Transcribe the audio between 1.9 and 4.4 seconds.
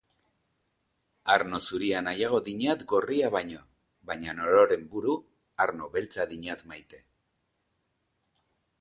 nahiago dinat gorria baino, baina